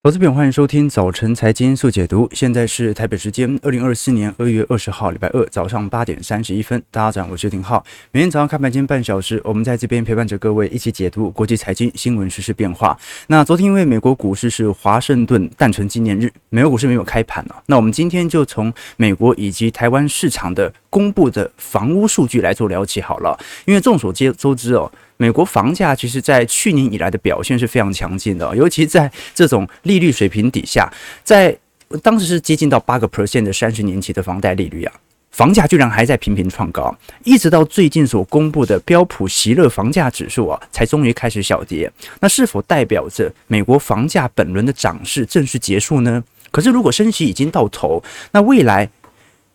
[0.00, 2.30] 投资朋友，欢迎收听早晨财经速解读。
[2.32, 6.80] 现在是台北时间二零二四年二月二十号，礼拜二早上八点三十一分。
[6.92, 7.84] 大家好，我是廷浩。
[8.12, 12.96] 每天早上开盘前半小时，我们在这边陪伴着各位一起解读国际财经新闻、时事变化。
[13.26, 17.60] 那昨天因为美国股市是华盛顿诞辰纪念日，美国股市没有开盘啊。
[17.66, 23.38] 那我们今天就从美国以及台湾市场的公布的房屋数据来做了解好了。
[23.66, 24.90] 因为众所周知哦。
[25.20, 30.88] 美国房价其实，在去年以来的表现是非常强劲的，尤其在这种利率水平底下，
[31.24, 31.58] 在
[32.04, 34.94] 当时是接近到八个 percent 的三十年期的房贷利率啊，
[35.32, 41.90] 房价居然还在频频创高，一直到最近所公布的标普席勒房价指数啊，才终于开始小跌。
[42.20, 46.22] 那是否代表着美国房价本轮的涨势正式结束呢？
[46.52, 48.88] 可是，如果升息已经到头，那未来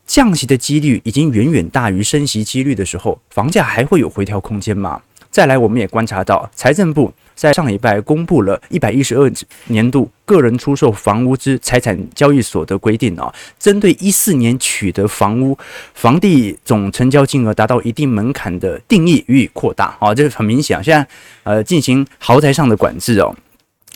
[0.05, 5.02] 降息的几率已经远远大于升息几率的时候，房价还会有回调空间吗？
[5.31, 9.31] 再来，我们也观察到，财政部在上礼拜公布了一百一十二
[9.66, 15.58] 年度个人出售房屋之财产交易所得规定啊，针对一四年取得房屋
[15.95, 21.08] 房地总成交金额达到一定门槛的定义予以扩大啊，这是很明显啊，现在
[21.41, 23.35] 呃进行豪宅上的管制哦，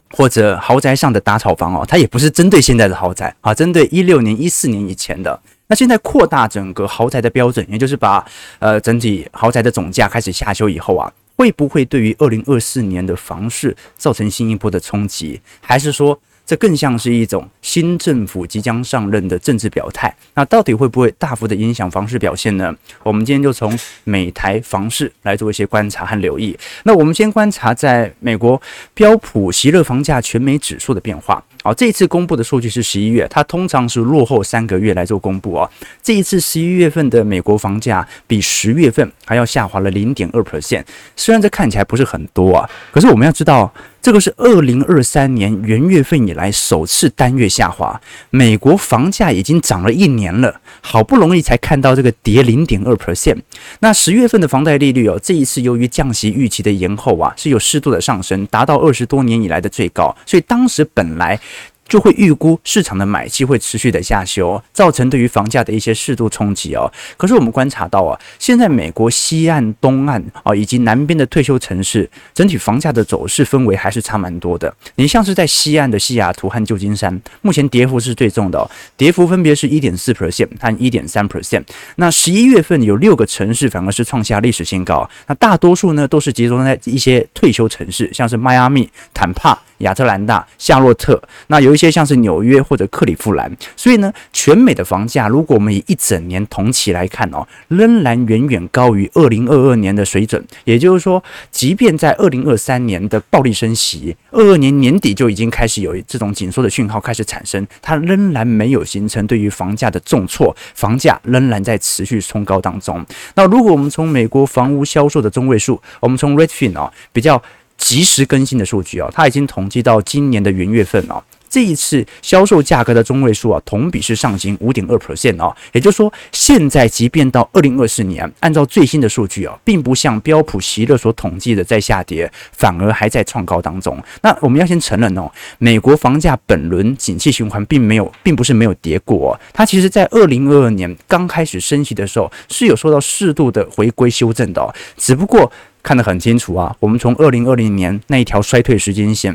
[0.10, 5.40] 或者豪宅上的打炒房哦，它也不是针对现在的豪宅啊，针对一六年、一四年以前的。
[5.68, 8.26] 那现在扩大整个豪宅的标准，也就是把
[8.60, 11.12] 呃整体豪宅的总价开始下修以后啊。
[11.36, 15.40] 会不会对于二零二四年的房市造成新一波的冲击？
[15.62, 22.76] 还是说，这更像是一种新政府即将上任的政治表态，那到底会不会大幅的影响房市表现呢？
[23.04, 26.58] 我们今天就从美台房市来做一些观察和留意。
[26.86, 28.60] 那我们先观察在美国
[28.96, 31.44] 标普席勒房价全美指数的变化。
[31.68, 35.70] 好，这一次公布的数据是十一月，它通常是落后三个月来做公布哦。
[36.02, 40.86] 这一次十一月份的美国房价比十月份还要下滑了零点二 percent，
[41.18, 43.70] 虽然这看起来不是很多啊，可是我们要知道。
[44.00, 53.40] 这个是二零二三年元月份以来首次单月下滑，美国房价已经涨了一年了，好不容易才看到这个跌零点二 percent。
[53.80, 61.38] 那十月份的房贷利率哦，这一次由于降息预期的延后啊，是有适度的上升，达到二十多年以来的最高，所以当时本来。
[61.88, 66.92] 就会预估市场的买气会持续的下修，造成对于房价的一些适度冲击哦。
[67.16, 74.74] 可是我们观察到啊，现在美国西岸、东岸啊以及南边的退休城市，整体房价的走势氛围还是差蛮多的。
[74.96, 81.64] 你像是在西岸的西雅图和旧金山，目前跌幅是最重的哦，跌幅分别是一点四 percent 和一点三 percent。
[81.96, 89.58] 那十一月份有六个城市反而是创下历史新高，那大多数呢都是集中在一些退休城市，像是迈阿密、坦帕。
[89.80, 100.44] 亚特兰大、夏洛特，那有一些像是纽约或者克里夫兰，所以呢，全美的房价，如果我们以一整年同期来看哦，仍然远远高于二零二二年的水准。
[100.64, 113.06] 也就是说，即便在二零二三年的暴力升息，二二年年底就已经开始有这种紧缩的讯号开始产生，它仍然没有形成对于房价的重挫，房价仍然在持续冲高当中。
[113.36, 117.42] 那如果我们从美国房屋销售的中位数，我们从 Redfin 哦比较。
[117.78, 121.24] 及时更新的数据啊，它已经统计到今年的元月份啊。
[121.50, 125.56] 这一次销售价格的中位数啊，同比是上行五点二 percent 啊。
[125.72, 133.98] 也就是说，现在即便到二零二四年，按照最新的数据啊，并不像标普席勒所统计的在下跌，反而还在创高当中。
[134.22, 139.40] 那我们要先承认哦，美国房价本轮景气循环并没有，并不是没有跌过。
[139.54, 145.50] 它其实在二零二二年刚开始升息的时候，是有受到适度的回归修正的，只不过。
[145.88, 149.34] 看得很清楚啊，我们从二零二零年那一条衰退时间线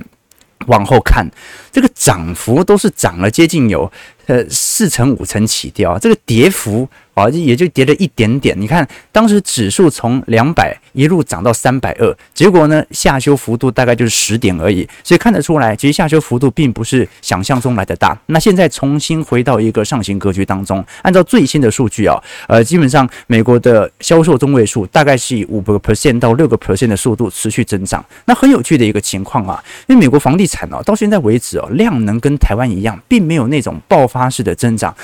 [0.66, 1.26] 往后看，
[1.72, 3.90] 这个涨幅都是涨了接近有
[4.26, 6.86] 呃四成五成起掉，这个跌幅。
[7.14, 8.58] 啊，也就跌了一点点。
[8.58, 14.88] 你看，当时指数从两百一路涨到三百二，结果呢，下修幅度大概就是十点而已。
[15.04, 18.18] 所以看得出来，其实下修幅度并不是想象中来的大。
[18.26, 22.16] 那现在重新回到一个上行格局当中，按照最新的数据啊，
[22.48, 28.04] 呃，基本上美国的销售中位数大概是以五个 percent 到六个 percent 的速度持续增长。
[28.24, 34.94] 那很有趣的一个情况啊，因为美国房地产啊，到现在为止哦，量能跟台湾一样，并没有那种爆发式的增长。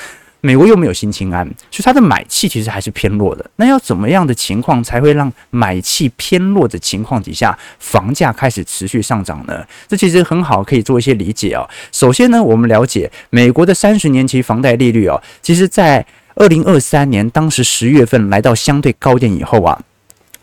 [0.41, 3.45] 美国又没有新青安，所以它的买气其实还是偏弱的。
[3.57, 9.65] 那要怎么样的情况才会让买气偏弱的情况底下，房价开始持续上涨呢？
[9.87, 11.69] 这其实很好，可以做一些理解哦。
[11.91, 16.05] 首先呢，我们了解美国的三十年期房贷利率哦，其实在
[16.35, 19.77] 二零二三年当时十月份来到相对高点以后啊，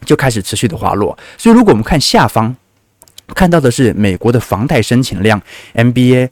[0.05, 1.17] 就开始持续的滑落。
[1.39, 2.55] 所以如果我们看下方
[3.35, 5.41] 看到的是美国的房贷申请量
[5.75, 6.29] MBA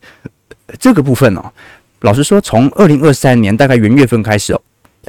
[0.79, 1.51] 这个部分哦。
[2.05, 4.61] 老实说，从二零二三年大概元月份开始哦，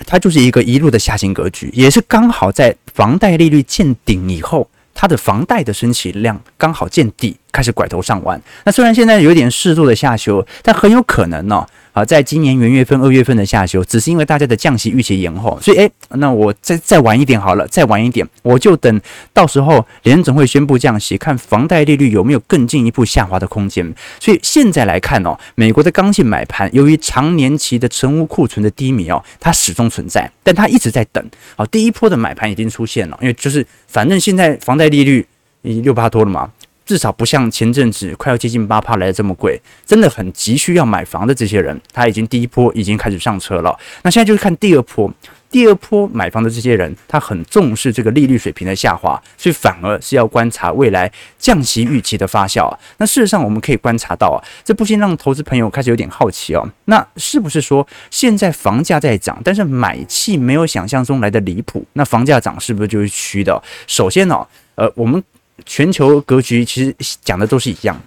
[0.08, 7.36] 它就是一个一路的下行格局，也是刚好在房贷利率见顶以后，它的房贷的申请量刚好见底。
[7.52, 8.42] 开始拐头上弯。
[8.66, 11.66] 那虽然现在有点适度的下修，但很有可能呢、
[11.96, 19.02] 啊，在今年元月份、二月份的下修，只是因为大家的降息预期延后，所以诶，那我再再晚一点好了，再晚一点，我就等
[19.32, 23.96] 到时候联总会宣布降息，看房贷利率有没有更进一步下滑的空间。
[24.20, 31.26] 所以现在来看哦，美国的刚性买盘，由于长年期的成屋库存的低迷哦，它始终存在，但它一直在等。
[31.56, 35.26] 好，第一波的买盘已经出现了，因为就是反正现在房贷利率
[35.62, 36.52] 已经六趴多了嘛。
[36.86, 43.78] 至少不像前阵子快要接近八趴来的这么贵，真的很急需要买房的这些人，他已经第一波已经开始上车了。
[44.04, 45.12] 那现在就是看第二波，
[45.50, 52.72] 第二波买房的这些人，他很重视这个利率水平的下滑，所以反而是要观察未来降息预期的发酵。
[52.98, 56.64] 那事实上我们可以观察到啊，这不禁让投资朋友开始有点好奇哦。
[56.86, 61.84] 那是不是说现在房价在涨，但是买气没有想象中来的离谱？
[61.94, 63.60] 那房价涨是不是就是虚的？
[63.88, 64.46] 首先呢，
[64.76, 65.24] 呃，我们。
[65.66, 68.02] 全球格局其实讲的都是一样，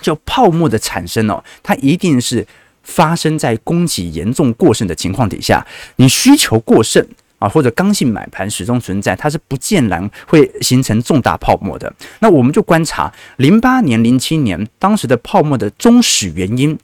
[0.00, 2.46] 就泡沫的产生哦，它一定是
[2.82, 5.66] 发生在供给严重过剩的情况底下。
[5.96, 7.06] 你需求过剩
[7.38, 11.92] 啊，或者刚性买盘始终存在，它是不见然会形成重大泡沫的。
[12.20, 16.78] 那我们就观察零八年、零七年当时的泡沫的终始原因。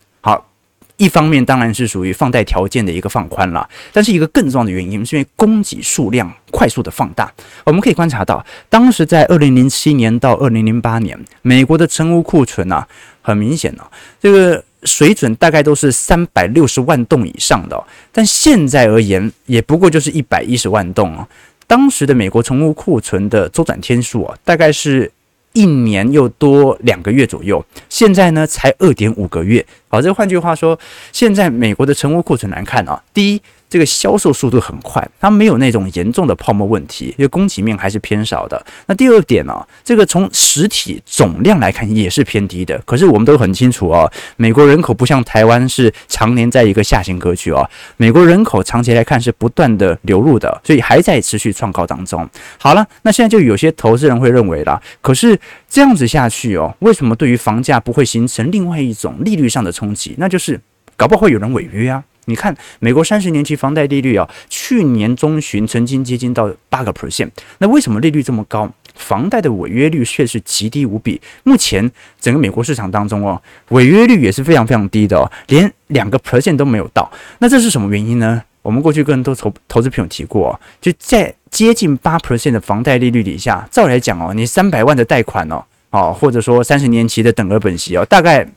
[0.96, 7.32] 一方面当然是属于放贷条件的一个放宽了，但是一个更重要的原因是因为供给数量快速的放大。
[7.64, 12.86] 我们可以观察到，当时在二零零七年到二零零八年，美国的成屋库存啊，
[13.22, 17.82] 很明显啊，这个水准大概都是三百六十万栋以上的，
[18.12, 21.28] 但现在而言，也不过就是一百一十万栋啊。
[21.66, 25.10] 当时的美国成屋库存的周转天数啊，大概是。
[25.54, 29.64] 一年又多两个月左右，现在呢才二点五个月。
[29.88, 30.78] 好，这换句话说，
[31.10, 33.42] 现在美国的成屋库存难看啊，第一。
[33.74, 38.64] 这个销售速度很快，它没有那种严重的泡沫问题，因为供给面还是偏少的。
[38.86, 42.80] 那第二点呢、这个从实体总量来看也是偏低的。
[42.86, 52.24] 可是我们都很清楚哦，美国人口不像台湾是常年在一个下行格局哦，美国人口长期来看是不断的流入的，所以还在持续创高当中。
[52.56, 55.36] 好了，那现在就有些投资人会认为啦，可是
[55.68, 60.14] 这样子下去哦，为什么对于房价不会形成另外一种利率上的冲击？
[60.16, 60.60] 那就是
[60.96, 62.04] 搞不好会有人违约啊。
[62.26, 67.30] 你看，美国三十年期房贷利率啊，去年中旬曾经接近到八个 percent。
[67.58, 71.20] 那为什么利率这么高，房贷的违约率却是极低无比？
[71.42, 71.90] 目前
[72.20, 77.10] 整个美国市场当中哦，违约率也是非常非常低的哦，连两个 percent 都没有到。
[77.38, 78.42] 那这是什么原因呢？
[78.62, 88.48] 我们过去跟很多投投资朋友提过，就在接近八 percent 的房贷利率底下，照来讲哦，你三百万的贷款哦，哦，或者说三十年期的等额本息哦，大概。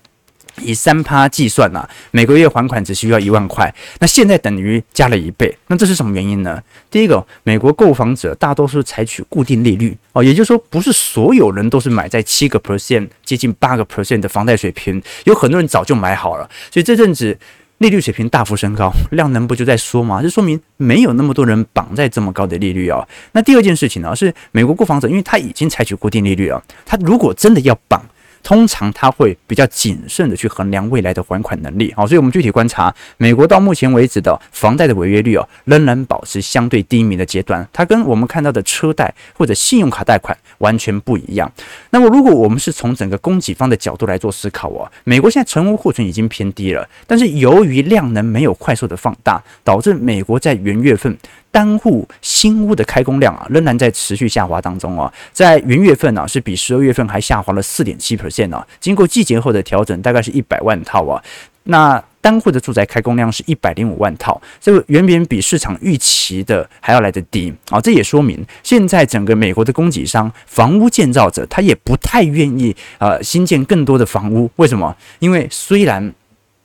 [0.62, 6.62] 以三趴计算呐、每个月还款只需要一万块，那现在等于加了一倍，那这是什么原因呢？
[6.90, 17.38] 第一个，美国购房者大多数采取固定利率哦，也就是说，不是所有人都是买在七个 percent 接近八个 percent 的房贷水平，有很多人早就买好了，所以这阵子
[17.78, 20.22] 利率水平大幅升高，量能不就在缩吗？
[20.22, 23.08] 这说明没有那么多人绑在这么高的利率啊、哦。
[23.34, 28.04] 那第二件事情呢，是美国购房者，因为他已经采取固定利率了，他如果真的要绑。
[28.48, 41.52] 通常他会比较谨慎的去衡量未来的还款能力，好，所以我们具体观察，美国到目前为止的房贷的违约率哦，仍然保持相对低迷的阶段，它跟我们看到的车贷或者信用卡贷款完全不一样。
[41.90, 51.18] 那么，如果我们是从整个供给方的角度来做思考哦，美国现在成屋库存已经偏低了，但是由于量能没有快速的放大，导致美国在元月份。
[51.52, 58.66] 单户新屋的开工量啊，仍然在持续下滑当中啊，在元月份呢、啊，是比十二月份还下滑了四点七 percent 啊。
[58.80, 61.24] 经过季节后的调整，大概是一百万套啊。
[61.70, 67.80] 那单户的住宅开工量是一百零五万套，这个远远比市场预期的还要来得低啊。
[67.82, 74.50] 这也说明，现在整个美国的供给商、房屋建造者，他也不太愿意呃新建更多的房屋。
[74.56, 74.96] 为什么？
[75.20, 76.14] 因为虽然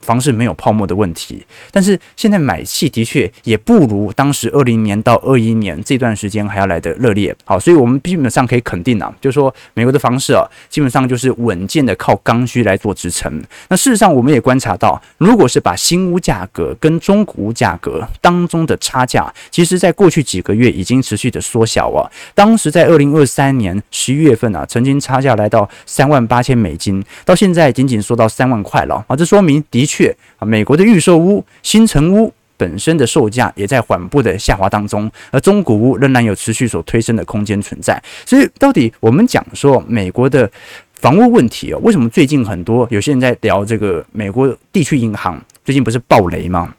[0.02, 7.34] 房市没有泡沫的问题，但是现在买气的确也不如当时二零年到二一年这段时间还要来得热烈。
[7.44, 13.42] 好，所以我们基本上可以肯定啊，就是说美国的房市啊，基本上就是稳健的靠刚需来做支撑。
[13.68, 22.10] 那事实上，我们也观察到，如果是把新屋价格跟中古屋价格当中的差价，其实在过去几个月已经持续的缩小啊。
[22.34, 29.14] 当时在二零二三年十一月份啊，曾经差价来到三万八千美金，到现在仅仅缩到三万块了啊。
[29.14, 29.91] 这说明的确。
[29.92, 38.00] 确啊，美国的预售屋、新城屋本身的售价也在缓步的下滑当中，而中古屋仍然有持续所推升的空间存在。
[38.24, 40.50] 所以，到底我们讲说美国的
[40.94, 46.72] 房屋问题哦，为什么最近很多有些人在聊这个美国地区银行最近不是暴雷吗？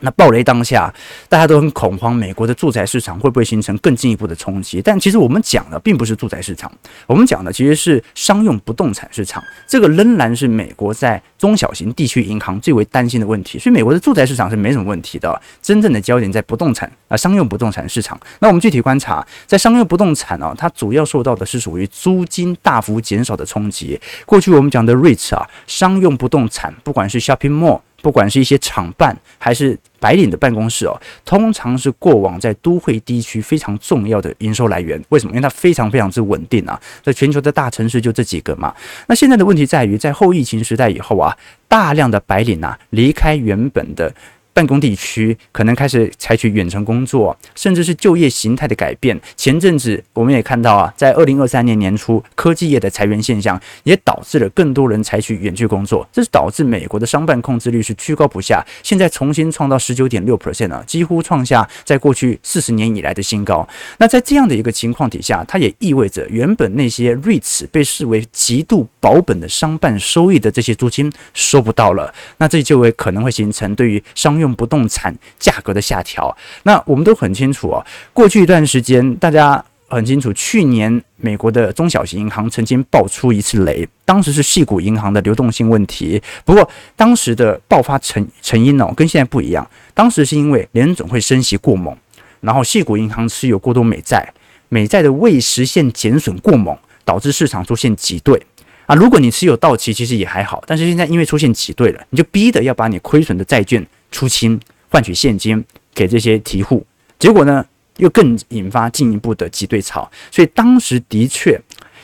[0.00, 0.92] 那暴雷当下，
[1.28, 4.80] 大家都很恐慌，美国的住宅市场会不会形成更进一步的冲击？
[4.82, 6.70] 但其实我们讲的并不是住宅市场，
[7.06, 9.42] 我们讲的其实是商用不动产市场。
[9.66, 13.58] 这个仍然是美国在中小型地区银行最为担心的问题。
[13.58, 18.18] 所以，美国的住宅市场是没什么问题的，真正的焦点在不动产啊，商用不动产市场。
[18.38, 24.00] 那我们具体观察，在商用不动产啊，它主要受到的是属于租金大幅减少的冲击。
[24.24, 27.80] 过去我们讲的 REITs 啊，商用不动产，不管是 Shopping Mall。
[28.02, 35.00] 不管是一些厂办还是白领的办公室哦，通常是过往在都会地区非常重要的营收来源。
[35.10, 35.32] 为什么？
[35.32, 38.74] 因为它非常非常之稳定啊，在全球的大城市就这几个嘛。
[39.06, 41.36] 那现在的问题在于，在后疫情时代以后啊，
[41.68, 44.12] 大量的白领啊离开原本的。
[44.60, 49.18] 办公地区可能开始采取远程工作，甚至是就业形态的改变。
[49.34, 63.66] 前阵子我们也看到啊，在二零二三年年初，科技业的裁员现象也导致了更多人采取远距工作，这是导致美国的商办空置率是居高不下，现在重新创到十九点六 percent 啊，几乎创下在过去四十年以来的新高。
[63.96, 77.84] 那在这样的一个情况底下，它也意味着原本那些 REITs 被视为极度保本的商办收益的这些租金收不到了，那这就会可能会形成对于商用不动产价格的下调，那我们都很清楚哦。
[78.12, 86.22] 过去一段时间，大家很清楚，去年美国的中小型银行曾经爆出一次雷，当时是细谷银行的流动性问题。
[86.44, 89.68] 不过，当时的爆发成成因哦，跟现在不一样。
[89.92, 91.96] 当时是因为联准会升息过猛，
[92.40, 94.32] 然后细谷银行持有过多美债，
[94.68, 98.40] 美债的未实现减损过猛，导致市场出现挤兑。
[98.86, 105.64] 啊，如果你持有到期，其实也还好，但是现在因为出现挤兑了，你就逼得要把你亏损的债券出清，换取现金
[105.94, 106.86] 给这些提户，
[107.18, 107.64] 结果呢，
[107.96, 111.60] 又更引发进一步的挤兑潮，所以当时的确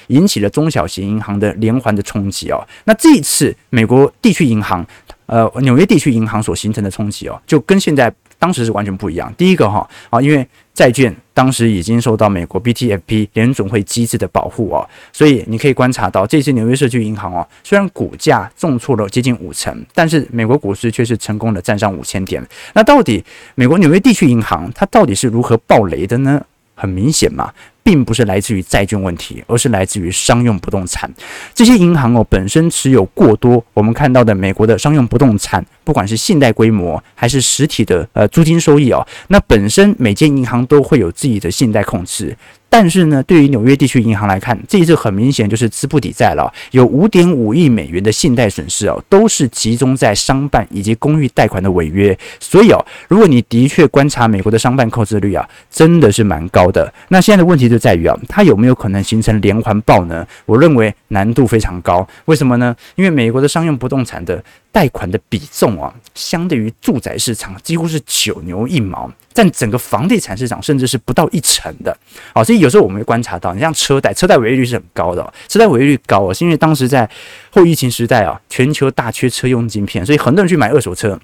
[0.08, 2.66] 引起了中小型银行的连环的冲击哦。
[2.84, 4.86] 那这一次美国地区银行，
[5.26, 8.12] 呃，纽约地区银行所形成的冲击哦，就跟现在。
[8.38, 9.32] 当时是完全不一样。
[9.38, 10.46] 第一个哈啊，因为
[10.76, 22.46] 债券当时已经受到美国 BTFP 联总会机制的保护哦，所以你可以观察到，这次纽约社区银行哦，虽然股价重挫了接近五成，但是美国股市却是成功的站上五千点。
[22.74, 26.44] 那到底美国纽约地区银行它到底是如何暴雷的呢？
[26.74, 27.50] 很明显嘛。
[27.86, 31.08] 并不是来自于债券问题，而是来自于商用不动产。
[31.54, 42.36] 这些银行哦，本身持有过多，我们看到的美国的商用不动产，不管是信贷规模还是实体的呃租金收益哦，那本身每间银行都会有自己的信贷控制。
[42.68, 52.16] 但是呢，对于纽约地区银行来看，这一次很明显就是资不抵债了，有五点五亿美元的信贷损失哦，都是集中在商办以及公寓贷款的违约。
[52.38, 56.92] 所以哦，如果你的确观察美国的商办扣制率啊，真的是蛮高的。
[57.08, 60.26] 那现在的问题就在于啊，它有没有可能形成连环爆呢？
[60.44, 62.06] 我认为难度非常高。
[62.26, 62.76] 为什么呢？
[62.96, 64.42] 因为美国的商用不动产的
[64.76, 71.96] 贷款的比重啊，相对于住宅市场几乎是九牛一毛，占整个房地产市场甚至是不到一成的。
[72.34, 77.08] 好，所以有时候我们会观察到，你像车贷，车贷违约率是很高的，哦车贷违约率高啊，是因为当时在
[77.48, 81.18] 后疫情时代啊，全球大缺车用晶片，所以很多人去买二手车。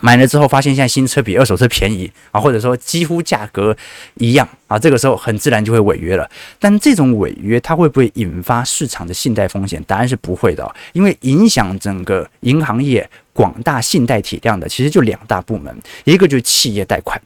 [0.00, 3.76] 买了之后，发现现在新车比二手车便宜啊，或者说几乎价格
[4.14, 6.28] 一样啊，这个时候很自然就会违约了。
[6.58, 9.82] 但这种违约它会不会引发市场的信贷风险？
[9.84, 17.20] 答案是不会的，因为影响整个银行业广大信贷体量的其实就两大部门，一个就是企业贷款，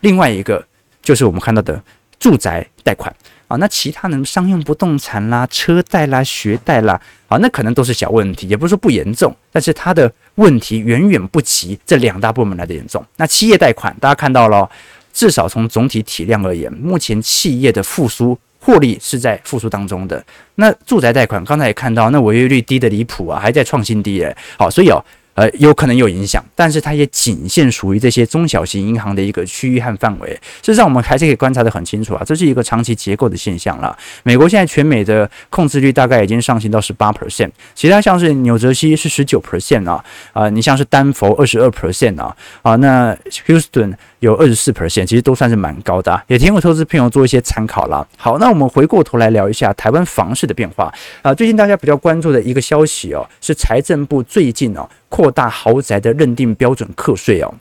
[0.00, 0.64] 另外一个
[1.02, 1.82] 就是我们看到的
[2.18, 3.14] 住宅贷款。
[3.48, 13.04] 啊，那其他的商用不动产啦、车贷啦、学贷啦，啊，那可能都是小问题，也不是说不严重，但是它的问题远远不及这两大部门来的严重。
[13.16, 14.70] 那企业贷款，大家看到了，
[15.12, 20.22] 至少从总体体量而言，目前企业的复苏获利是在复苏当中的。
[20.56, 24.36] 那住宅贷款，刚才也看到，那违约率低得离谱啊，还在创新低诶。
[24.58, 25.02] 好，所以哦。
[25.38, 30.30] 呃，有可能有影响，但是它也仅限属于这些中小型银行的一个区域和范围。
[30.30, 33.96] 事实上，我们还是可以观察得很清楚啊，这是一个长期结构的现象了。
[34.24, 43.16] 美国现在全美的控制率大概已经上行到十八 percent，其他像是纽泽西是十九 percent 啊，啊，你像是丹佛二十二 percent 啊，啊，那
[43.46, 48.04] Houston 有二十四 percent，其实都算是蛮高的啊，也提供投资朋友做一些参考了。
[48.16, 50.92] 好，那我们回过头来聊一下台湾房市的变化
[51.22, 54.88] 啊，最近大家比较关注的一个消息哦，是财政部最近哦。
[55.08, 57.54] 扩大豪宅的认定标准课税哦，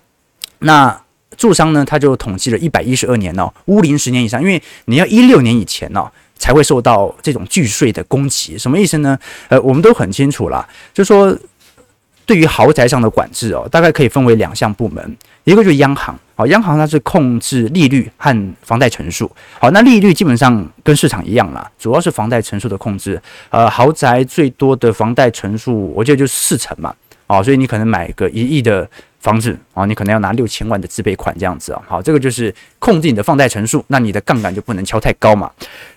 [0.59, 1.01] 那
[1.35, 9.17] 住商呢，他就统计了一百一十二年哦，屋龄十年以上，因为你要一六年以前哦，才会受到这种巨税的攻击，什么意思呢？
[9.49, 11.37] 呃，我们都很清楚啦，就说
[12.25, 26.93] 对于豪宅上的管制哦，大概可以分为两项部门，一个就是央行，好，央行它是控制利率和房贷成数，好，那利率基本上跟市场一样啦，主要是房贷成数的控制，呃，豪宅最多的房贷成数，我觉得就是四成嘛。
[27.27, 31.81] 哦，所以你可能买个一亿的房子啊，你可能要拿六千万的自备款这样子啊。
[31.87, 35.51] 好，这个就是控制你的放贷成数，那你的杠杆就不能敲太高嘛。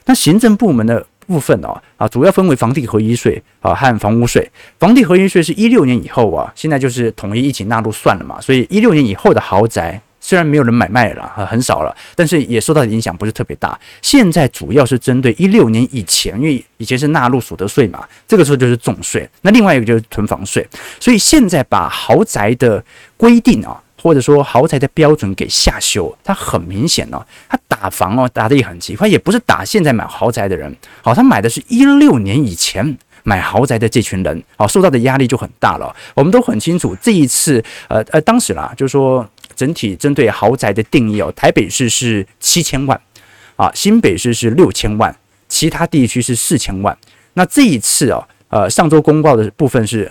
[0.05, 4.51] 那行政部门的部分哦，啊，主要分为房地合一税啊和房屋税。
[4.79, 10.01] 房地合一税是一六年以后啊，现在就是统一一起纳入算了嘛，所以一六年以后的豪宅。
[10.21, 13.79] 虽然没有人买卖了，很少了，但是也受到的影响不是特别大。
[14.03, 19.29] 现在主要是针对一六年以前，因为以前是纳入所得税嘛，这个时候就是重税。
[19.41, 20.67] 那另外一个就是囤房税，
[21.01, 22.85] 所以现在把豪宅的
[23.17, 35.97] 规定啊，或者说豪宅的标准给下修，它很明显哦，它打房哦打得也很急，他也不是打现在买豪宅的人，好，他买的是一六年以前买豪宅的这群人，好，受到的压力就很大了。
[36.15, 39.27] 我们都很清楚，这一次，呃呃，当时啦，就是说。
[39.61, 42.99] 整体针对豪宅的定义哦，台北市是七千万，
[43.57, 45.15] 啊，新北市是六千万，
[45.51, 46.97] 其他地区是四千万。
[47.35, 50.11] 那这一次哦，呃，上周公告的部分是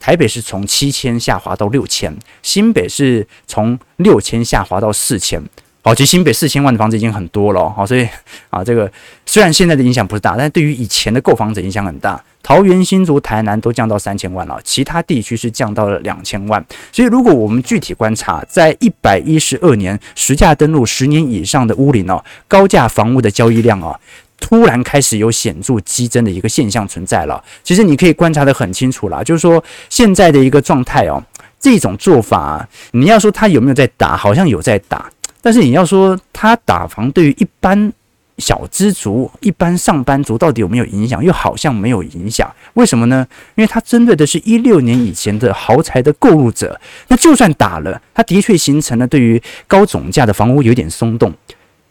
[0.00, 5.40] 台北是从七千下滑到六千，新北是从六千下滑到四千。
[5.82, 8.06] 好，其实新北四千万的房子已经很多了，好，所以
[8.50, 8.90] 啊，这个
[9.24, 12.22] 虽然现在的影响不是大，但是对于以前的购房者影响很大。
[12.42, 16.64] 桃园、新竹、台南都降到三千万了，其他地区是降到了两千万。
[16.90, 23.98] 所以，如果我们具体观察，在一百一十二年实价登录十年以上的屋龄哦，高价房屋的交易量啊，
[24.40, 27.42] 突然开始有显著激增的一个现象存在了。
[27.62, 31.22] 其实你可以观察得很清楚啦，就是说现在的一个状态哦，
[31.60, 35.10] 这种做法，你要说他有没有在打，好像有在打。
[35.42, 37.92] 但是你要说他打房对于一般
[38.38, 41.22] 小资族、一般上班族到底有没有影响？
[41.22, 42.50] 又好像没有影响。
[42.74, 43.26] 为什么呢？
[43.54, 46.80] 因为他针对的是一六年以前的豪宅的购入者。
[47.08, 51.32] 那就算打了，他的确形成了对于高总价的房屋有点松动，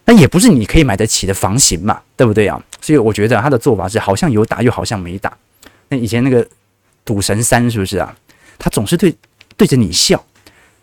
[0.05, 2.59] 那也不是你可以买得起的房型嘛，对不对啊？
[2.81, 5.31] 所以我觉得他的做法是好像有打，又好像没打。
[5.89, 6.47] 那以前那个
[7.05, 8.15] 赌神三是不是啊？
[8.57, 9.15] 他总是对
[9.55, 10.23] 对着你笑，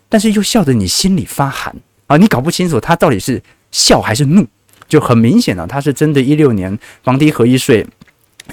[0.07, 1.75] 但是又笑得你心里发寒。
[2.07, 4.45] 啊，你搞不清楚他到底是笑还是怒，
[4.87, 7.85] 就很明显了，他是针对一六年房地合一税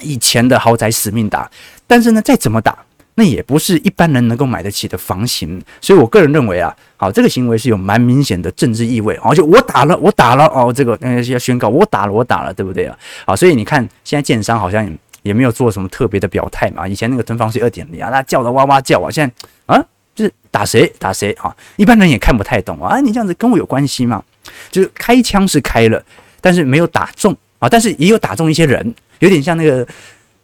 [0.01, 1.49] 以前的豪宅死命打，
[1.87, 2.77] 但是呢，再怎么打，
[3.15, 12.97] 那也不是一般人能够买得起的房型，所以我个人认为啊，好，这个行为是有蛮明显的政治意味，而且我打了，我打了，哦，这个嗯要宣告我打了，我打了，对不对啊？
[13.25, 14.85] 好，所以你看现在建商好像
[15.23, 19.85] 也没有做什么特别的表态嘛，以前那个囤房税二点零啊，那叫的哇哇叫啊，现在啊。
[20.15, 21.53] 就是打谁打谁啊！
[21.75, 23.01] 一般人也看不太懂啊！
[23.01, 24.23] 你这样子跟我有关系吗？
[24.71, 26.01] 就是开枪是开了，
[26.39, 27.67] 但是没有打中啊！
[27.67, 29.85] 但是也有打中一些人，有点像那个《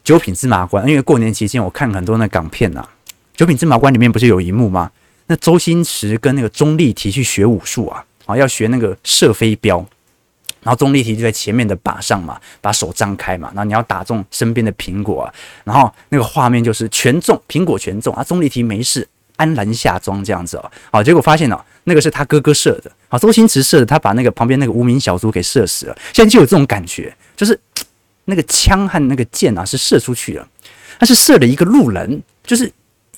[0.04, 0.84] 九品芝麻官》。
[0.88, 2.86] 因为过年期间我看很多那港片呐，
[3.34, 4.92] 《九品芝麻官》里面不是有一幕吗？
[5.28, 9.78] 那周星驰跟那个钟丽缇去学武术啊，啊，要学那个射飞镖，
[10.62, 19.08] 然后钟丽缇就在前面的靶上嘛，把手张开嘛，然后你要打中身边的苹果啊，然后那个画面就是全中，苹果全中啊，钟丽缇没事。
[19.42, 25.98] 安然下庄这样子哦，好，结果发现哦那个是他哥哥射的，好，周星驰射的，他把那个旁边那个无名小卒给射死了。
[26.14, 27.60] 现在就有这种感觉，就是
[28.26, 30.48] 那个枪和那个箭啊是射出去了，
[31.00, 32.72] 他是射了一个路人，就是。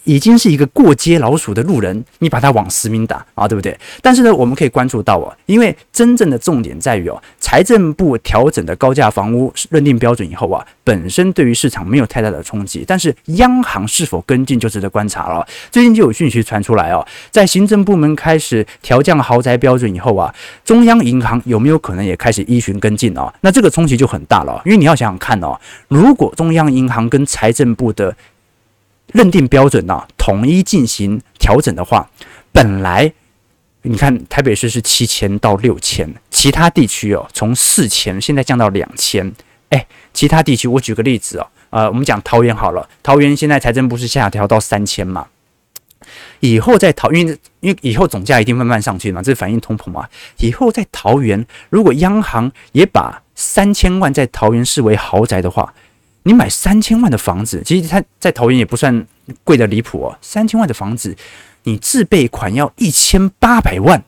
[0.04, 3.78] 已经是一个过街老鼠的路人，你把他往死命打啊，对不对？
[4.02, 15.46] 但是呢，我们可以关注到哦，因为真正的重点在于哦，财政部调整的高价房屋认定标准以后啊，本身对于市场没有太大的冲击，但是央行是否跟进就值得观察了。
[15.72, 20.34] 最近就有讯息传出来哦，在行政部门开始调降豪宅标准以后啊，
[20.66, 23.34] 中央银行有没有可能也开始依循跟进哦？
[23.42, 28.14] 那这个冲击就很大了，因为你要想想看哦，如果中央银行跟财政部的
[29.12, 32.10] 认定标准呢、啊，统一进行调整的话，
[32.52, 33.12] 本来
[33.84, 39.32] 你看台北市是七千到六千，其他地区哦从四千现在降到两千，
[39.70, 45.28] 哎，其他地区我举个例子哦，呃，我们讲桃园好了，桃园现在财政部是下调到三千嘛，
[46.40, 47.28] 以后在桃园，
[47.60, 55.74] 因为以后总价一定慢慢上去嘛，这反映通膨嘛，以后在桃园，如果央行也把三千万在桃园视为豪宅的话。
[56.24, 59.06] 你买三千万的房子，其实它在桃园也不算
[59.44, 60.18] 贵的离谱哦。
[60.22, 61.16] 三千万的房子，
[61.64, 64.04] 你自备款要一千八百万。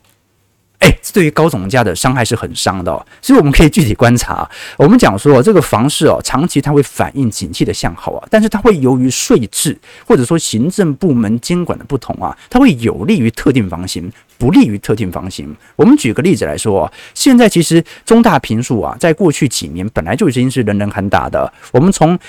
[0.86, 4.48] 哎，这对于高总价的伤害是很伤的，所以我们可以具体观察。
[4.78, 15.56] 我们讲说，这个房市哦，长期它会反映景气的向好啊，但是它会由于税制或者说行政部门监管的不同啊，它会有利于特定房型，不利于特定房型。
[15.76, 21.52] 我们举个例子来说，现在其实中大平数啊，在过去几年本来就已经是人人喊打的。
[21.72, 22.20] 我们从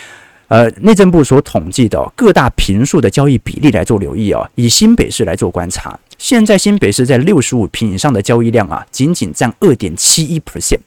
[0.48, 5.98] 呃，内政部所统计的各大坪数的交易比例来做留意啊，以新北市来做观察。
[6.18, 10.78] 现在新北市在六十五坪以上的交易量啊，仅仅占二点七一 percent，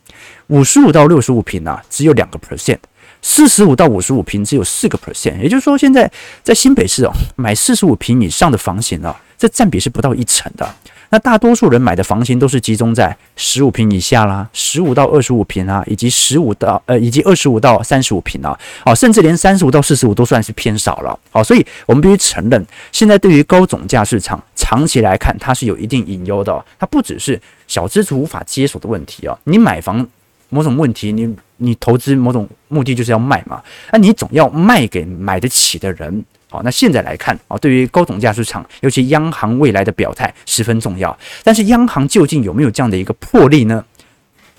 [0.47, 2.77] 五十五到六十五坪啊，只有两个 percent。
[3.21, 6.09] 四十五到五十五坪只有四个 percent，也就是说，现在
[6.41, 10.65] 在新北市哦，买四十五坪以上的房型啊，这占比是不到一成的。
[11.11, 21.19] 那大多数人买的房型都是集中在十五平以下啦，十五到二十五平啊，以及十五到呃以及二十五到三十五平啊，好，甚至连三十五到四十五都算是偏少了。
[21.31, 26.63] 好，所以我们必须承认，现在对于高总价市场长期来看，它是有一定隐忧的。
[26.77, 30.07] 它不只是小资族无法接手的问题啊，你买房
[30.49, 36.23] 某种问题，你你投资某种目的就是要卖嘛，那你总要卖给买得起的人。
[36.49, 41.17] 好，那现在来看啊，对于高总价市场，尤其央行未来的表态十分重要。
[41.43, 43.85] 但是央行究竟有没有这样的一个魄力呢？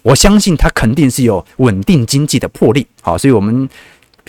[0.03, 2.87] 我相信它肯定是有稳定经济的魄力。
[3.03, 3.69] 好，所以我们。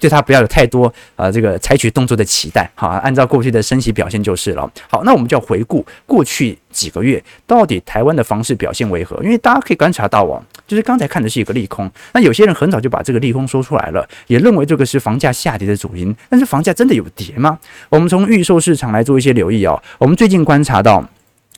[0.02, 4.70] 对它不要有太多啊、呃，这个采取动作的期待，好，按照过去的升息表现就是了。
[4.90, 9.16] 好，那我们就要回顾过去几个月到底台湾的房市表现为何？
[9.24, 16.14] 因为大家可以观察到哦，就是刚才看的是一个利空，那有些人很早就把这个利空说出来了，也认为这个是房价下跌的主因。
[16.28, 17.60] 但是房价真的有跌吗？
[17.90, 19.82] 我们从预售市场来做一些留意哦。
[20.00, 21.08] 我们最近观察到。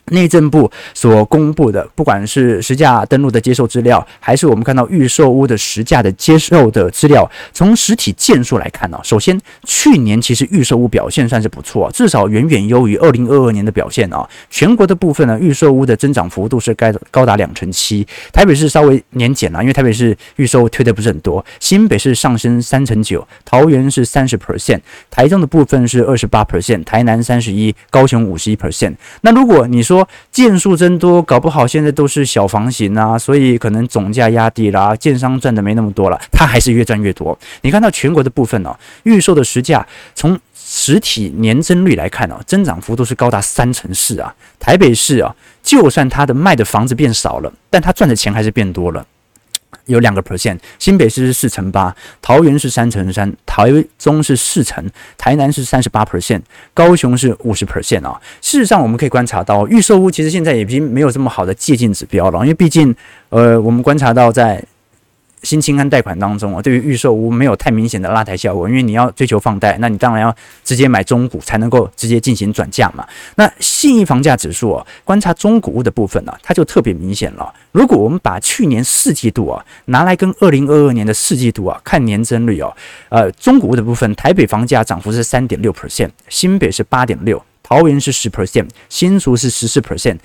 [0.07, 14.27] 内政部所公布的，不管是实价登录的接受资料，还是我们看到预售屋的实价的接受的资料，从实体件数来看呢，首先去年其实预售屋表现算是不错，至少远远优于二零二二年的表现啊。
[14.49, 28.93] 全国的部分呢，预售屋的增长幅度是该高达两成七，台北市稍微年减了，因为台北市预售推的不是很多，新北市上升三成九，桃园是三十 percent，台中的部分是二十八 percent，台南三十一，高雄五十一 percent。
[29.21, 37.37] 那如果你说说件数增多，搞不好现在都是小房型啊，所以可能总价压低啦，建商赚的没那么多了，他还是越赚越多。
[37.61, 44.33] 你看到全国的部分哦，预售的实价从实体年增率来看哦，增长幅度是高达三成四啊。
[44.59, 49.05] 台北市啊，就算他的卖的房子变少了，但他赚的钱还是变多了。
[49.85, 54.83] 有两个 percent，新北市是四乘八，桃园是三乘三，台中是四成，
[55.17, 56.41] 台南是三十八 percent，
[56.73, 58.19] 高雄是五十 percent 啊。
[58.41, 62.95] 事实上，我们可以观察到，预售屋其实现在已经没有这么好的借鉴指标了，因为毕竟，
[63.29, 64.63] 呃，我们观察到在。
[65.43, 73.05] 新清安贷款当中啊，对于预售屋没有太明显的拉抬效果，因为你要追求放贷，那你当然要直接买中古才能够直接进行转价嘛。
[73.35, 77.53] 那信义房价指数啊，观察中古屋的部分呢、它就特别明显了。
[77.71, 82.73] 如果我们把去年四季度啊拿来跟二零二二年的四季度啊看年增率哦，
[83.09, 90.17] 呃，中古屋的部分，台北房价涨幅是三点六 percent，新北是八点六，桃园是十 percent，新竹是十四 percent。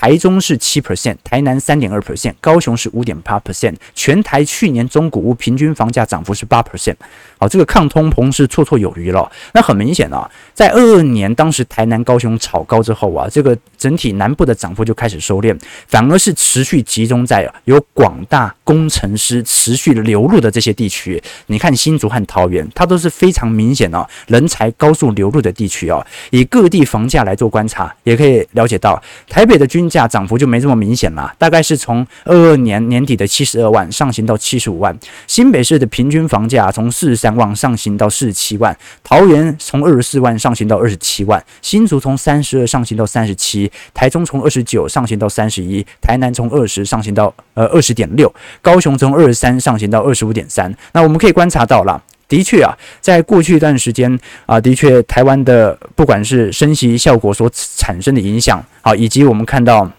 [0.00, 6.94] 台中是七 percent，台南三点二 percent，高雄是五点八 percent，全台去年中古屋平均房价涨幅是八 percent，
[7.36, 9.28] 好，这个抗通膨是绰绰有余了。
[9.54, 21.22] 那很明显啊，在二二年当时台南、高雄炒高之后啊，这个整体南部的涨幅就开始收敛，反而是持续集中在有广大工程师持续流入的这些地区。
[21.46, 26.04] 你看新竹和桃园，它都是非常明显的，人才高速流入的地区哦。
[26.30, 34.96] 以各地房价来做观察，也可以了解到台北的均价涨幅就没这么明显了，大概是从二二年年底的七十二万上行到七十五万。
[35.26, 50.74] 新北市的平均房价从四十三万上行到四十七万，桃园从二十四万上行到二十七万，新竹从三十二上行到三十七，台中从二十九上行到三十一，台南从二十上行到呃二十点六，高雄从二十三上行到二十五点三。
[50.92, 52.02] 那我们可以观察到了。
[52.28, 59.90] 的确啊，在过去一段时间啊，的确，台湾的不管是升息效果所产生的影响，好，以及我们看到。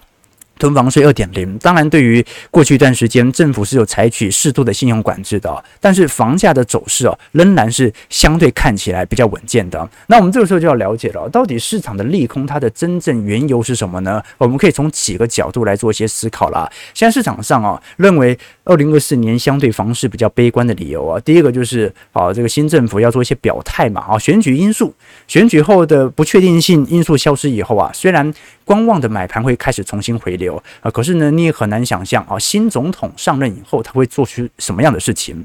[0.60, 9.88] 囤房税二点零，当然，对于过去一段时间，政府是有采取适度的信用管制的，但是房价的走势哦，仍然是相对看起来比较稳健的。
[10.06, 14.22] 那我们这个时候就要了解了，到底市场的利空它的真正缘由是什么呢？
[14.36, 16.70] 我们可以从几个角度来做一些思考啦。
[16.92, 24.94] 现在市场上啊，认为二零二四年相对房市比较悲观的理由啊，第一个就是啊，这个新政府要做一些表态嘛，啊，选举因素，
[25.26, 28.30] 选举后的不确定性因素消失以后啊，虽然
[28.70, 30.62] 观望的买盘会开始重新回流。
[30.80, 35.44] 啊，可是呢，你也很难想象啊，新总统上任以后他会做出什么样的事情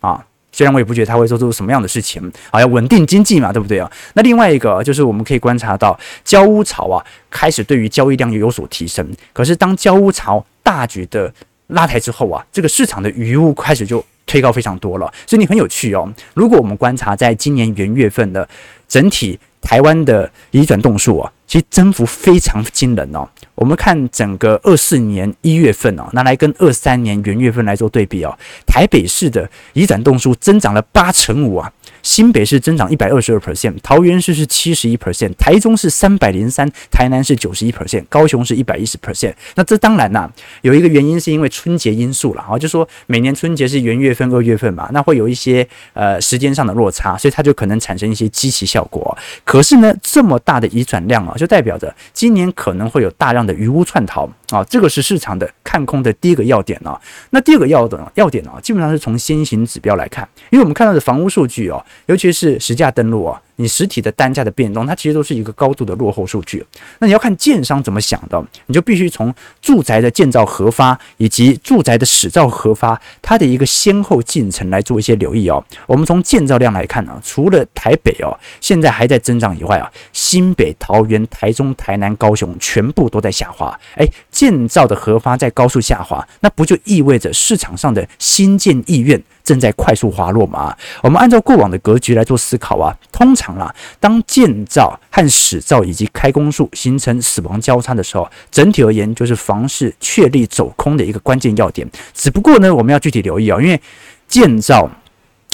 [0.00, 0.22] 啊？
[0.52, 3.90] 虽然我也不觉得他会做出什么样的事情啊，要稳定经济嘛，对不对啊？
[4.12, 9.10] 那另外一个就是我们可以观察到，交屋潮啊，开始对于交易量又有所提升。
[9.32, 11.32] 可是当交屋潮大举的
[11.68, 15.10] 拉抬之后啊，这个市场的余物开始就推高非常多了。
[15.26, 18.46] 所以你很有趣哦，如果我们观察在今年元月份的
[18.86, 23.28] 整体台湾的移转动数啊，其实增幅非常惊人哦。
[23.54, 31.72] 我们看整个二四年一月份哦，拿来跟二三年元月份来做对比哦，台北市的移展栋数增长了八成五啊，
[32.06, 39.34] 新北市增长一百二十二 percent，桃园市是七十一 percent，台中是三百零三，台南是九十一 percent，高雄是一百一十 percent。
[39.56, 40.30] 那这当然呐，
[40.62, 49.18] 有一个原因是因为春节因素了啊，就说每年春节是元月份、二月份嘛，那会有一些呃时间上的落差，所以它就可能产生一些基期效果。
[49.42, 57.00] 可是呢，这么大的移转量啊，就代表着今年可能会有大量的鱼屋窜逃啊，这个是市场的看空的第一个要点啊。
[57.30, 63.40] 那第二个要点要点呢，基本上是从先行指标来看，因为我们看到的房屋数据啊，尤其是实价登录啊。
[63.56, 66.64] 你实体的单价的变动，它其实都是一个高度的落后数据。
[66.98, 75.64] 那你要看建商怎么想的，你就必须从住宅的建造核发以及住宅的始造核发，它的一个先后进程来做一些留意哦。
[75.86, 83.78] 我们从建造量来看呢，除了台北哦现在还在增长以外啊，新北、桃园、台中、台南、高雄全部都在下滑。
[83.96, 90.76] 诶，建造的核发在高速下滑，那不就意味着市场上的新建意愿正在快速滑落嘛？
[91.02, 101.88] 我们按照过往的格局来做思考啊，通常啊，当建造和使造以及开工数形成死亡交叉的时候，整体而言就是房市确立走空的一个关键要点。
[102.12, 103.80] 只不过呢，我们要具体留意啊，因为
[104.26, 104.90] 建造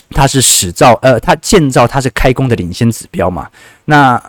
[0.09, 3.50] 它是始造，呃，它建造它是开工的领先指标嘛，
[3.85, 4.20] 那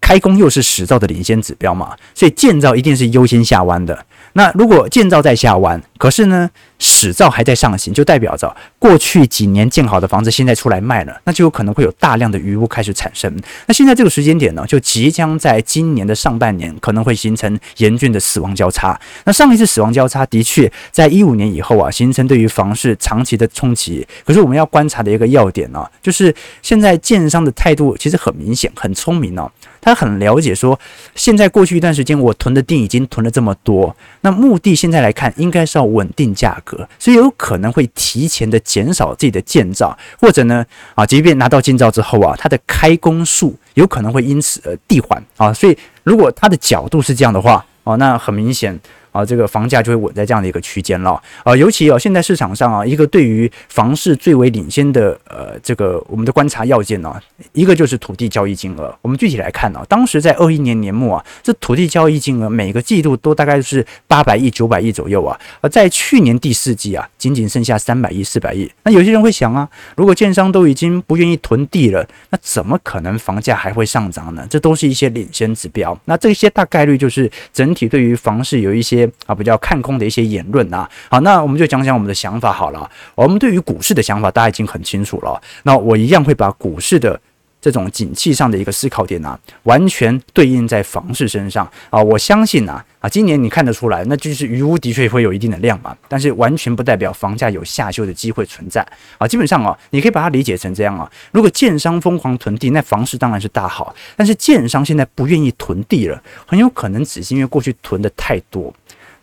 [0.00, 4.04] 开工又是始造的领先指标嘛，所以建造一定是优先下弯的。
[4.36, 13.34] 那如果建造在下弯，可是呢，使照还在上行，就代表着过去几年建好的房子现在出来卖了，那就有可能会有大量的余屋开始产生。
[13.64, 19.00] 那现在这个时间点呢，就即将在今年的上半年可能会形成严峻的死亡交叉。
[19.24, 24.06] 那上一次死亡交叉的确在一五年以后啊，形成对于房市长期的冲击。
[24.26, 29.50] 可是我们要观察的一个要点呢，就是现在建商的态度其实很明显，很聪明哦。
[29.86, 30.76] 他很了解说，
[31.14, 48.76] 现在过去一段时间我囤的定已经囤了这么多，那目的现在来看应该是要稳定价格，所以有可能会提前的减少自己的建造，或者呢啊，即便拿到建造之后啊，它的开工数有可能会因此而递缓啊，所以如果他的角度是这样的话，哦，那很明显。
[49.16, 57.18] 啊，这个房价就会稳在这样的一个区间了啊，尤其哦，现在市场上啊，一个对于房市最为领先的呃，这个我们的观察要件呢，
[57.52, 58.94] 一个就是土地交易金额。
[59.00, 68.70] 我们具体来看呢，当时在二一年年末啊，这土地交易金额每个季度都大概是八百亿、九百亿左右啊，而在去年第四季啊，仅仅剩下三百亿、四百亿。
[68.82, 74.46] 那有些人会想啊，如果建商都已经不愿意囤地了，那怎么可能房价还会上涨呢？
[74.50, 75.98] 这都是一些领先指标。
[76.04, 79.05] 那这些大概率就是整体对于房市有一些。
[79.26, 82.90] 啊，比较看空的一些言论啊，好，那我们就讲讲我们的想法好了。
[83.14, 85.40] 我们对于股市的想法，大家已经很清楚了。
[85.62, 87.20] 那我一样会把股市的。
[87.58, 98.86] 这种景气上的一个思考点啊，完全对应在房市身上啊，我相信啊啊，今年你看得出来，那就是余屋的确会有一定的量嘛，但是完全不代表房价有下修的机会存在
[99.18, 99.26] 啊。
[99.26, 108.72] 基本上啊，你可以把它理解成这样啊，如果建商疯狂囤地，那房市当然是大好，但是建商现在不愿意囤地了，很有可能只是因为过去囤的太多。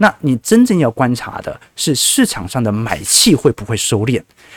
[0.04, 4.16] 那你真正要观察的是市场上的买气会不会收敛？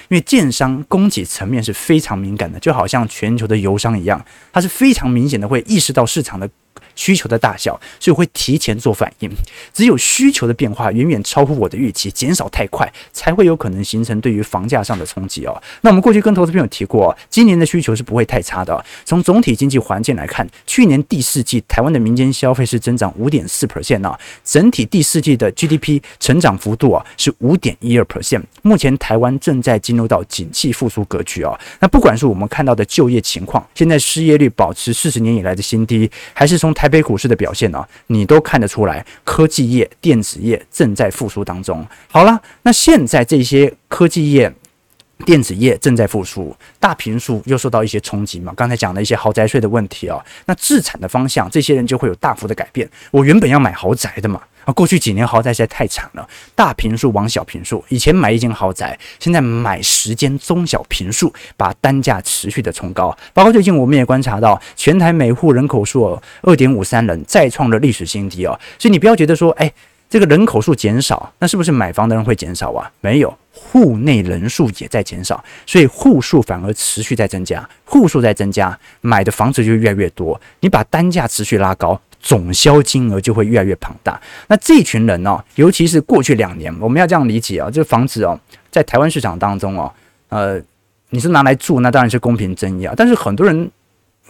[0.08, 4.20] 因为建商供给层面是非常敏感的，就好像全球的油商一样，
[4.52, 6.50] 它是非常明显的会意识到市场的。
[6.96, 9.30] 需求的大小，所以会提前做反应。
[9.72, 15.62] 只有需求的变化远远超乎我的预期，减少太快，才会有可能形成对于房价上的冲击哦。
[15.82, 18.84] 那我们过去跟投资朋友提过，今年的需求是不会太差的。
[19.04, 28.42] 从总体经济环境来看，去年第四季台湾的民间消费是增长五点四 percent 啊，整体第四季的 GDP 成长幅度啊是五点一二 percent。
[28.62, 31.58] 目前台湾正在进入到景气复苏格局哦。
[31.80, 41.84] 那不管是我们看到的就业情况，现在失业率保持四十年以来的新低，还是从台台北股市的表现呢、你都看得出来，科技业、电子业正在复苏当中。
[42.06, 44.54] 好了，那现在这些科技业、
[45.24, 48.52] 电子业正在复苏，大平数又受到一些冲击嘛？
[48.56, 52.88] 刚才讲的一些豪宅税的问题啊，那自产的方向，这些人就会有大幅的改变。
[53.10, 54.40] 我原本要买豪宅的嘛。
[54.66, 63.16] 啊，过去几年豪宅实在太惨了，大平数往小平数，以前买一间豪宅，现在买十间中小平数，把单价持续的冲高。
[63.32, 68.58] 包括最近我们也观察到，全台每户人口数二点五三人，再创了历史新低哦。
[68.76, 69.72] 所以你不要觉得说，哎，
[70.08, 72.90] 这个人口数减少，那是不是买房的人会减少啊？
[73.00, 82.00] 没有，户内人数也在减少，所以户数反而持续在增加，户数在增加，买的房子就越来越多，你把单价持续拉高。
[82.18, 84.20] 总销金额就会越来越庞大。
[84.48, 88.36] 那这群人呢、尤其是过去两年，我们要这样理解啊，这个房子哦，
[88.68, 89.92] 在台湾市场当中哦，
[90.30, 90.60] 呃，
[91.10, 92.92] 你是拿来住，那当然是公平正义啊。
[92.96, 93.70] 但是很多人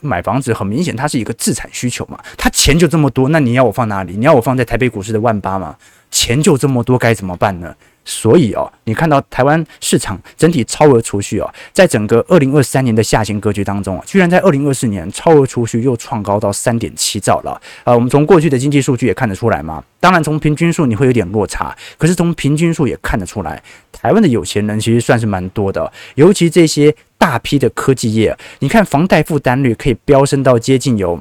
[0.01, 4.17] 买房子，很明显它是一个资产需求嘛，他钱就这么多，那你要我放哪里？
[4.17, 5.77] 你要我放在台北股市的万八吗？
[6.11, 7.75] 钱就这么多，该怎么办呢？
[8.05, 17.61] 所以哦，你看到台湾市场整体超额储蓄哦，在整个二零二三年的下行格局当中啊，居然在二零二四年超额储蓄又创高到三点七兆了。
[17.83, 19.83] 呃，我们从过去的经济数据也看得出来嘛。
[19.99, 26.95] 当然，从平均数你会有点落差，可是从平均数也看得出来，台湾的有钱人其实算是蛮多的，尤其这些
[27.27, 31.21] 大批的科技业，你看房贷负担率可以飙升到接近有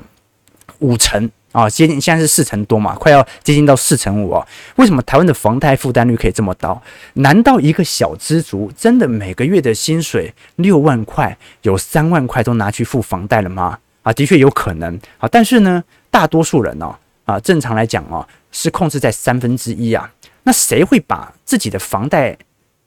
[0.78, 1.32] 五成。
[1.52, 4.46] 啊，接近现在是四成多嘛，快要接近到四成五啊。
[4.76, 6.80] 为什么台湾的房贷负担率可以这么高？
[7.13, 13.80] 难道一个小资族真的每个月的薪水六万块，有三万块都拿去付房贷了吗？
[14.04, 15.28] 啊，的确有可能啊。
[15.32, 20.12] 但是呢，大多数人呢，啊，正常来讲哦，是控制在三分之一啊。
[20.44, 22.38] 那谁会把自己的房贷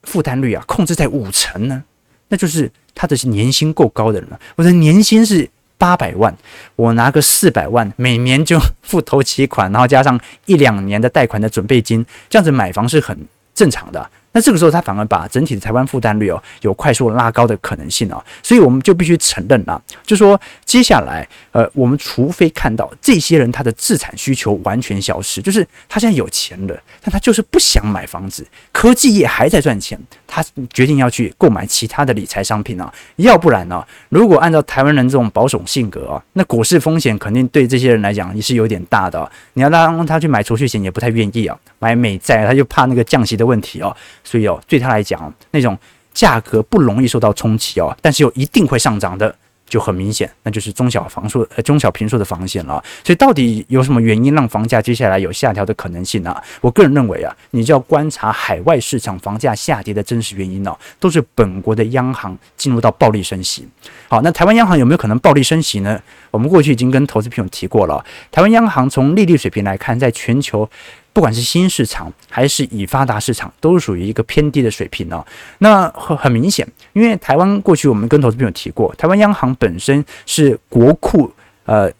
[0.03, 1.83] 负担率啊控制在五成呢？
[2.29, 4.39] 那就是他的年薪够高的人了。
[4.55, 5.49] 我的年薪是。
[5.79, 6.37] 八百万，
[6.75, 13.17] 我拿个四百万，每年就付头期款，然后加上一两年的贷款的准备金，这样子买房是很
[13.55, 14.11] 正常的。
[14.31, 43.95] 那这个时候，他反而把整体的台湾负担率哦，有快速拉高的可能性哦，所以我们就必须承认啊，就说接下来，呃，我们除非看到这些人他的资产需求完全消失，就是他现在有钱了，但他就是不想买房子，科技业还在赚钱，他决定要去购买其他的理财商品啊，要不然呢，如果按照台湾人这种保守性格啊，那股市风险肯定对这些人来讲也是有点大的，你要让他去买储蓄险也不太愿意啊，买美债他就怕那个降息的问题哦。
[44.23, 45.77] 所以哦，对他来讲，那种
[46.13, 49.35] 价格不容易受到冲击哦，但是又一定会上涨的。
[49.69, 52.83] 就很明显，那就是中小房数、呃中小坪数的房险了。
[53.03, 56.35] 所以到底有什么原因让房价接下来有下调的可能性呢？
[56.59, 63.67] 我个人认为啊，你就要观察海外市场房价下跌的真实原因哦，都是本国的央行进入到暴力升息。
[64.07, 66.01] 好，那台湾央行有没有可能暴力升息呢？
[66.31, 70.67] 我们过去已经跟投资朋友提过了，台湾央行从利率水平来看，在全球。
[71.19, 75.21] 不管是新市场还是已发达市场，都是属于一个偏低的水平哦。
[75.57, 81.29] 那很很明显，因为台湾过去我们跟投资朋友提过，台湾央行本身是国库
[81.65, 81.91] 呃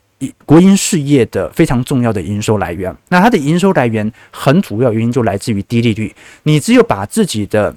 [0.45, 2.95] 国营事业的非常重要的营收来源。
[3.10, 6.15] 那它的营收来源很主要原因就来自于低利率。
[6.43, 7.75] 你只有把自己的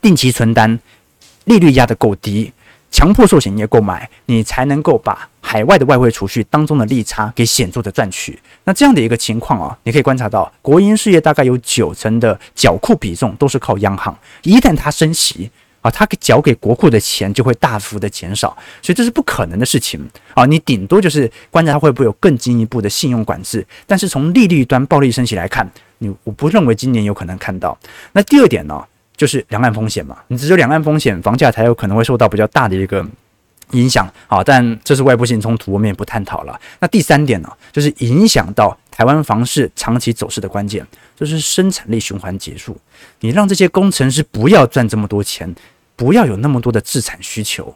[0.00, 0.80] 定期存单
[1.44, 2.50] 利率压得够低，
[2.92, 8.38] 强迫寿险业购买，你才能够把海外的外汇储蓄当中的利差给显著的赚取。
[8.64, 14.16] 那这样的一个情况啊，你可以观察到，国营事业大概有九成的缴库比重都是靠央行。
[14.42, 15.50] 一旦它升息
[15.80, 19.98] 啊，它缴给国库的钱就会大幅的减少，所以这是不可能的事情
[20.34, 20.44] 啊。
[20.44, 27.76] 你顶多就是观察它会不会有更进一步的信用管制，但是从利率端暴力升息来看，你我不认为今年有可能看到。
[28.12, 28.84] 那第二点呢？
[29.16, 33.06] 就是两岸风险嘛，你只有两岸风险，房价才有可能会受到比较大的一个
[33.70, 34.42] 影响啊。
[34.42, 36.60] 但这是外部性冲突，我们也不探讨了。
[36.80, 42.76] 那第三点呢，就是影响到台湾房市长期走势的关键，就是生产力循环结束。
[43.20, 45.54] 你让这些工程师不要赚这么多钱，
[45.94, 47.74] 不要有那么多的资产需求，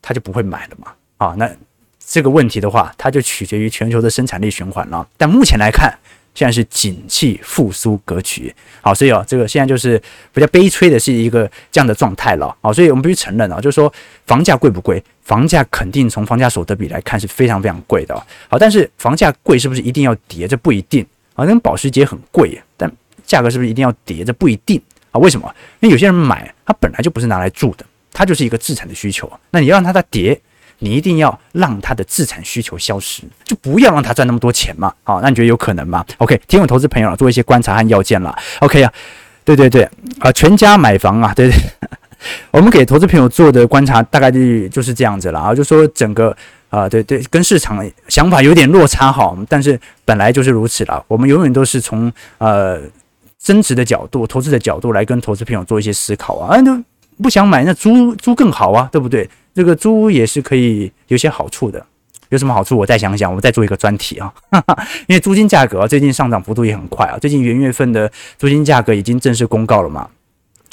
[0.00, 0.92] 他就不会买了嘛。
[1.16, 1.50] 啊，那
[1.98, 5.06] 这个问题的话，它就取决于全球的生产力循环了。
[5.16, 5.92] 但目前来看，
[6.38, 10.00] 现在是景气复苏格局，好，所以哦，这个现在就是
[10.32, 13.92] 比较悲催的是一个这样的状态了，好，所以我们必须承认啊，就是说
[14.24, 15.02] 房价贵不贵？
[15.24, 18.14] 房价肯定从房价所得比来看是非常非常贵的，
[18.48, 20.46] 好，但是房价贵是不是一定要跌？
[20.46, 22.88] 这不一定啊，跟保时捷很贵，但
[23.26, 24.24] 价格是不是一定要跌？
[24.24, 25.52] 这不一定啊，为什么？
[25.80, 30.40] 因为有些人买，他本来就不是拿来住的，它就是一个资产的需求，那你要让它再跌？
[30.80, 34.92] 你一定要让他的资产需求消失，就不要让他赚那么多钱嘛。
[35.02, 38.36] 好，那你觉得有可能吗？OK，听我投资朋友做一些观察和要件了。
[38.60, 38.92] OK 啊，
[39.44, 39.88] 对对对，
[40.20, 41.56] 啊，全家买房啊，对对，
[42.52, 46.36] 我们给投资朋友做的观察大概率就是这样子了啊，就说整个
[46.70, 51.04] 啊，对对，跟市场想法有点落差哈，但是本来就是如此了。
[51.08, 52.78] 我们永远都是从呃
[53.38, 56.60] 增值的角度、投资的角度来跟投资朋友做一些思考啊啊。
[56.60, 56.80] 那
[57.22, 59.28] 不想买，那租租更好啊，对不对？
[59.58, 61.84] 这个租也是可以有些好处的，
[62.28, 62.78] 有什么好处？
[62.78, 64.32] 我再想想，我们再做一个专题啊。
[65.08, 70.08] 因为租金价格最近上涨幅度也很快啊，最近元月份的租金价格已经正式公告了嘛，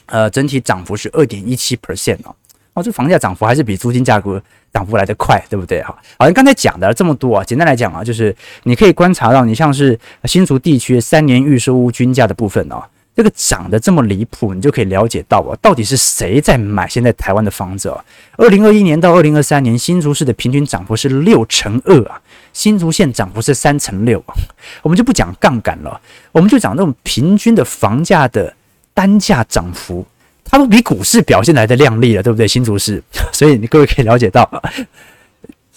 [0.05, 2.35] 呃，整体涨幅是二点一七 percent 哦，
[2.75, 4.39] 哦，这房价涨幅还是比租金价格
[4.71, 5.81] 涨幅来得快，对不对？
[5.81, 12.83] 哈，好像刚才讲的这么多啊，简单来讲啊，就是你可以观察到，你像是新竹地区三年预售屋均价的部分哦。
[13.15, 18.03] 这个涨得这么离谱，你就可以了解到啊，到底是谁在买现在台湾的房子啊？
[18.35, 24.35] 二零二一年到二零二三年，新竹市的平均涨幅是六成二啊，新竹县涨幅是三成六啊。
[24.81, 26.01] 我们就不讲杠杆了，
[26.33, 28.53] 我们就讲那种平均的房价的
[28.93, 30.05] 单价涨幅，
[30.43, 32.45] 它都比股市表现来的亮丽了，对不对？
[32.45, 33.01] 新竹市，
[33.31, 34.61] 所以你各位可以了解到，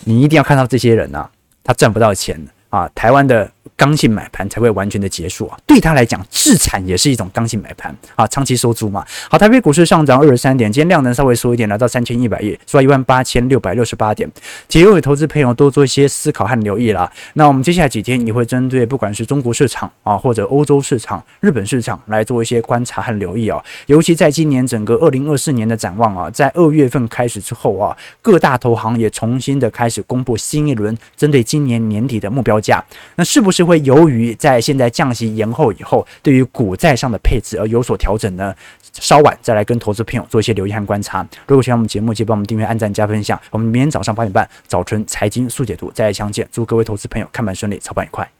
[0.02, 1.30] 你一定要看到这些人啊，
[1.62, 2.36] 他赚不到钱
[2.70, 3.48] 啊，台湾的。
[3.78, 5.56] 刚性买盘才会完全的结束啊。
[5.64, 9.06] 对他来讲，置产也是一种刚性买盘啊，长期收租嘛。
[9.30, 14.28] 好，台北股市上涨二十三点，今天量能稍微缩一点，来到三千一百亿，收一万八千六百六十八点。
[14.68, 17.10] 请各位投资朋友多做一些思考和留意啦。
[17.34, 23.62] 那我们接下来几天也会针对不管是中国市场啊，或者欧洲市场、日本市场来做一些观察和留意啊。
[23.86, 32.84] 尤其在今年整个二零二四年的展望啊，在二月份开始之后啊，各大投行也重新的开始公布新一轮针对今年年底的目标价。
[33.14, 38.54] 那是不是会由于在现在降息延后以后，对于股债上的配置而有所调整呢？
[38.94, 41.24] 稍晚再来跟投资朋友做一些留意和观察。
[41.46, 43.38] 如果喜欢我们节目，记得帮我们订阅、按赞、加分享。
[43.50, 46.48] 我们明天早上八点半，早晨财经速解读再相见。
[46.50, 48.37] 祝各位投资朋友看盘顺利，操盘愉快。